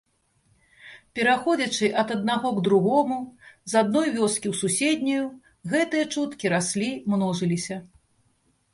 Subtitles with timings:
[1.19, 3.19] Пераходзячы ад аднаго к другому,
[3.75, 5.23] з адной вёскі ў суседнюю,
[5.75, 7.83] гэтыя чуткі раслі, множыліся.